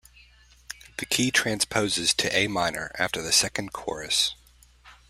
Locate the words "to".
2.15-2.35